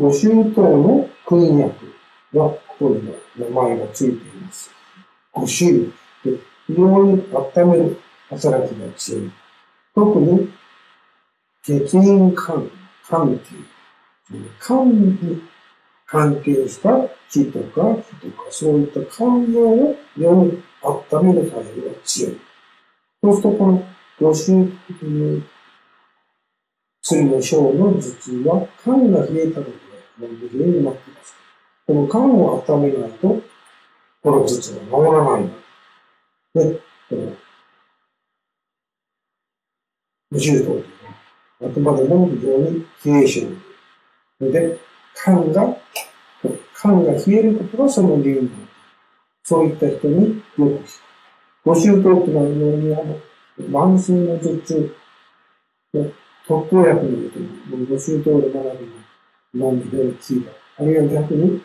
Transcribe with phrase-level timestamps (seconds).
[0.00, 1.94] ご周到の訓薬
[2.32, 4.70] は、ここに名前がついています。
[5.30, 5.92] ご周
[6.24, 8.00] で、非常に温める
[8.30, 9.30] 働きが強い。
[9.94, 10.50] 特に、
[11.62, 12.70] 血縁関
[13.06, 15.42] 関係、肝に
[16.06, 16.90] 関係した
[17.30, 20.62] 気とか火とか、そういった肝臓をより
[21.12, 22.40] 温める作用が強い。
[23.22, 23.84] そうすると、この
[24.18, 24.66] ご周
[24.98, 25.44] という
[27.02, 29.89] 次の章の頭痛は、肝が冷えたこと
[30.20, 31.34] が問題になっています。
[31.86, 33.28] この肝を温めないと、
[34.22, 35.50] この頭痛は治らない
[36.54, 37.36] で、この、
[40.30, 43.40] 無重というのは、あくまでも非常に冷え症
[44.40, 44.78] で、で
[45.24, 45.76] 肝が、
[46.80, 48.70] 肝が冷えることがその原因だ。
[49.42, 51.10] そういった人によく聞く。
[51.64, 53.18] ご周到というのは非常にあの、
[53.68, 54.94] 慢性の頭痛、
[56.46, 57.40] 特効薬のこと
[57.76, 58.99] に、ご周到で学びの
[59.54, 60.82] 飲んで聞いた。
[60.82, 61.60] あるいは逆に、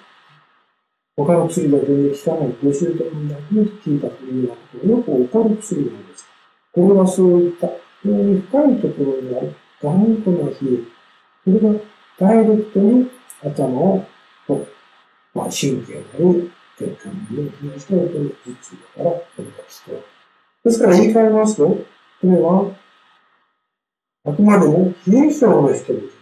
[1.16, 6.26] 他の薬が全然効かない、ご周到にだけ効いたというようなことがよく起こる薬なんです。
[6.74, 7.68] これはそういった
[8.04, 10.96] 非常に深いところにある頑固な冷え。
[11.46, 11.80] これが
[12.20, 13.10] ダイレクトに
[13.44, 14.08] 頭を、
[15.34, 20.16] まあ、神経なり、血管に冷やして起こる頭痛だから、これが必要。
[20.66, 21.86] ですから言い換えますと、こ
[22.24, 22.76] れは、
[24.26, 26.15] あくまでも冷え性の人々です。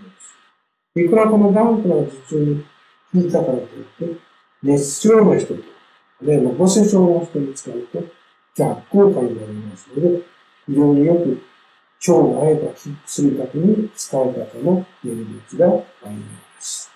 [0.95, 2.65] いくらこの頑固な頭痛に
[3.11, 4.19] 効いたからといって、
[4.61, 5.63] 熱症の人と、
[6.21, 8.03] あるいは母性症の人に使うと
[8.55, 10.21] 逆効果になりますので、
[10.67, 11.41] 非常によく
[12.07, 15.67] 腸が合えば薬かけに使い方の念力が
[16.05, 16.91] あります。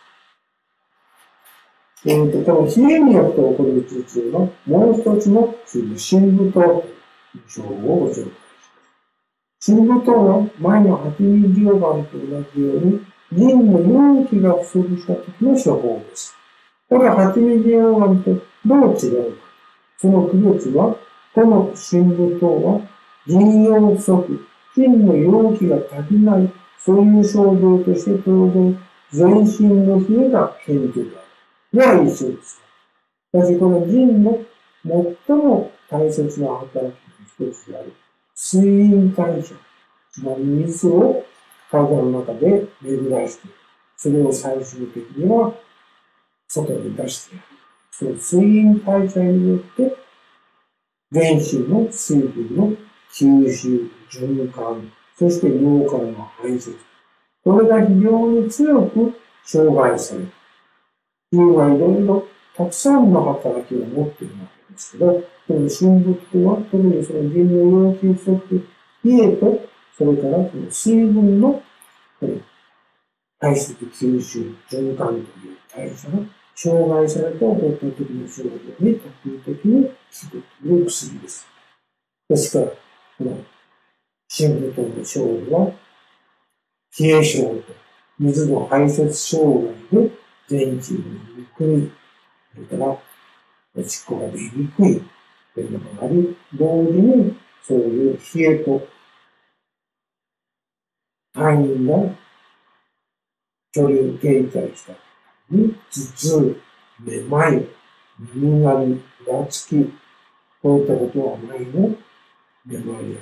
[2.05, 6.85] えーと、この冷えによって起こる頭痛のもう一つの薬、深部糖と
[7.35, 8.31] いう症をご紹介します。
[9.59, 16.33] 深部糖は前の8ミリオガンと同じように、銀の容器が不足した時の処方です。
[16.89, 18.31] これは8ミリオガンと
[18.65, 19.47] どう違うか。
[19.97, 20.95] その区別は、
[21.33, 22.81] この深部糖は
[23.27, 28.79] 銀用不足、金の容器が足りない、そういう症状として当然、
[29.11, 31.11] 全身の冷えが顕著で
[31.81, 31.97] ある。
[31.99, 32.61] は一緒です。
[33.33, 34.39] しかし、この銀の
[35.27, 37.93] 最も大切な働きの一つである、
[38.33, 39.55] 水飲代謝、
[40.11, 41.25] つまり水を
[41.69, 43.47] 体の中で巡らして、
[43.95, 45.53] それを最終的には
[46.47, 47.47] 外に出してやる。
[47.91, 49.95] その水飲代謝によって、
[51.11, 52.73] 全身の水分の
[53.11, 56.75] 吸収、循環、そして尿からの排泄。
[57.43, 59.13] これが非常に強く
[59.45, 60.31] 障害される。
[61.31, 68.67] 人はいろいろたくさんの働きを持っているわけですけど、この深部とは、特にその人の要求不足、
[69.03, 71.63] 冷えと、それからこの水分の、
[72.19, 72.39] これ、
[73.39, 75.25] 排出吸収、循環という
[75.75, 76.19] 代謝が
[76.55, 78.49] 障害された発達的な症状
[78.79, 81.47] に特異的に効くという薬です。
[82.29, 82.71] ですから、
[83.17, 83.43] この
[84.27, 85.71] 深部等の症状は、
[86.99, 87.63] 冷え症と
[88.19, 90.11] 水の排泄障害で
[90.47, 91.91] 全身ににくい、
[92.53, 92.97] それから
[93.75, 95.01] おしっこが出にくい
[95.55, 98.96] というのがあり、同時にそういう冷えと
[101.37, 101.93] 隊員が
[103.75, 104.93] 処理を停滞した
[105.51, 106.61] に頭痛、
[106.99, 107.63] めまい、
[108.17, 109.93] 耳鳴り、がつき、
[110.63, 111.95] こういったことはないの？
[112.65, 113.17] めまいや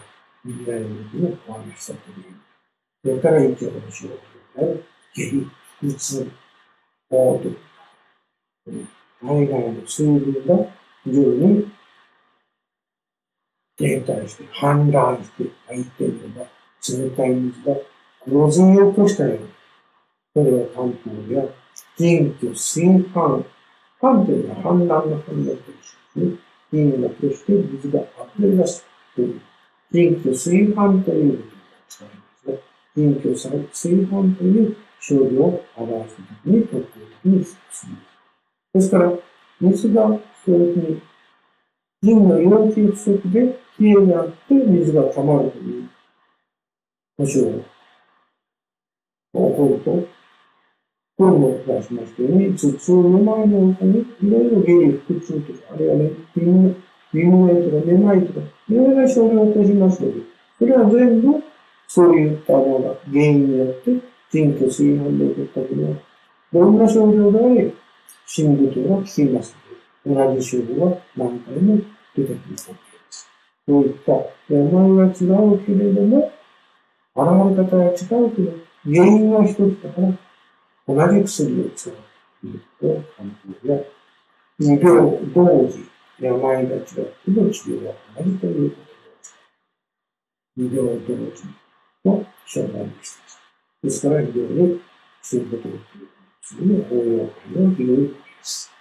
[0.46, 2.26] 耳鳴りの時のお話したという。
[3.03, 4.84] それから息をの症状で、
[5.14, 5.52] 下痢、
[5.82, 6.32] 腹痛、
[7.12, 7.58] 嘔吐、
[9.22, 10.56] 体外の水分が
[11.03, 11.72] 非常に
[13.78, 16.46] 停滞して、氾濫して、相手のが
[16.88, 17.76] 冷たい水が
[18.28, 19.40] 洪水を起こしたような、
[20.34, 21.46] それは漢方や
[21.97, 23.46] 人居水氾、
[24.02, 26.38] 氾というのは氾濫の氾濫と一緒ですね。
[26.72, 28.02] 人を起こして水が
[28.38, 28.85] 溢れ出す
[29.16, 29.41] という
[29.91, 32.59] 人居水氾ということを使いますね。
[32.96, 36.90] 人居水氾という症状を表すときに特徴
[37.23, 37.94] 的にする。
[38.73, 39.11] ですから、
[39.61, 40.08] 水が
[40.44, 41.02] そういうふうに、
[42.02, 45.90] 人の陽気不足で冷えがあって水が溜まるという
[47.17, 47.74] 保証が起
[49.40, 50.08] こると、
[51.17, 56.76] これも出しましたように、頭痛の前の他に、いろいろ下痢、腹痛とか、あるいはね、耳
[57.14, 58.40] 耳鳴とか、めまいとか、
[58.70, 60.22] いろいろな症状を起こしますので、
[60.59, 61.43] それは全部、
[61.87, 63.91] そういったものが原因によって、
[64.32, 65.97] 人居水飯で起こったというのは、
[66.53, 67.73] どんな症状であれ、
[68.26, 69.55] 心部等が効きます
[70.05, 71.78] ので、同じ症状が何回も
[72.16, 72.72] 出てくるわけです。
[73.67, 74.11] こういった
[74.53, 76.32] 病は違うけれども、
[77.16, 78.52] 現れ方は違うけど、
[78.85, 80.14] 原因は一つだから、
[80.87, 82.87] 同じ薬を使っていると、
[83.17, 83.82] 漢方や
[84.59, 85.90] 医療同時、
[86.20, 87.02] 病が違って
[87.32, 91.43] も治療は同じということを、医療同時
[92.05, 93.20] の障害の一つ。
[93.82, 94.82] ですから、非常に
[95.22, 95.72] そういうことを
[96.43, 98.74] するの応用感の広いです。